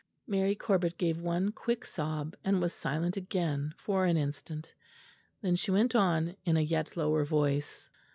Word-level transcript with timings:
Mary 0.25 0.55
Corbet 0.55 0.97
gave 0.97 1.21
one 1.21 1.51
quick 1.51 1.85
sob, 1.85 2.35
and 2.43 2.59
was 2.59 2.73
silent 2.73 3.17
again 3.17 3.71
for 3.77 4.03
an 4.05 4.17
instant. 4.17 4.73
Then 5.43 5.55
she 5.55 5.69
went 5.69 5.93
on 5.95 6.35
in 6.43 6.57
a 6.57 6.61
yet 6.61 6.97
lower 6.97 7.23
voice. 7.23 7.87